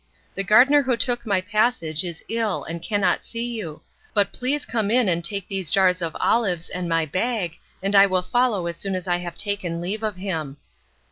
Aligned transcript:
"The 0.33 0.43
gardener 0.43 0.81
who 0.81 0.97
took 0.97 1.27
my 1.27 1.41
passage 1.41 2.03
is 2.03 2.25
ill 2.27 2.63
and 2.63 2.81
cannot 2.81 3.23
see 3.23 3.45
you, 3.45 3.83
but 4.15 4.31
please 4.33 4.65
come 4.65 4.89
in 4.89 5.07
and 5.07 5.23
take 5.23 5.47
these 5.47 5.69
jars 5.69 6.01
of 6.01 6.17
olives 6.19 6.69
and 6.71 6.89
my 6.89 7.05
bag, 7.05 7.59
and 7.83 7.95
I 7.95 8.07
will 8.07 8.23
follow 8.23 8.65
as 8.65 8.77
soon 8.77 8.95
as 8.95 9.07
I 9.07 9.17
have 9.17 9.37
taken 9.37 9.79
leave 9.79 10.01
of 10.01 10.15
him." 10.15 10.57